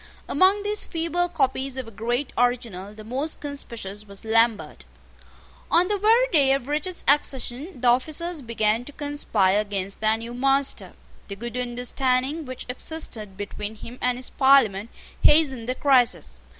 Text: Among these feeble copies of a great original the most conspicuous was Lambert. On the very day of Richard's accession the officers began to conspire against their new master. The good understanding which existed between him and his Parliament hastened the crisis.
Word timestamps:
Among 0.27 0.63
these 0.63 0.83
feeble 0.83 1.29
copies 1.29 1.77
of 1.77 1.87
a 1.87 1.91
great 1.91 2.33
original 2.35 2.91
the 2.91 3.03
most 3.03 3.39
conspicuous 3.39 4.07
was 4.07 4.25
Lambert. 4.25 4.85
On 5.69 5.89
the 5.89 5.99
very 5.99 6.27
day 6.31 6.53
of 6.53 6.67
Richard's 6.67 7.05
accession 7.07 7.79
the 7.79 7.87
officers 7.87 8.41
began 8.41 8.83
to 8.85 8.91
conspire 8.93 9.59
against 9.61 10.01
their 10.01 10.17
new 10.17 10.33
master. 10.33 10.93
The 11.27 11.35
good 11.35 11.55
understanding 11.55 12.45
which 12.45 12.65
existed 12.67 13.37
between 13.37 13.75
him 13.75 13.99
and 14.01 14.17
his 14.17 14.31
Parliament 14.31 14.89
hastened 15.21 15.69
the 15.69 15.75
crisis. 15.75 16.39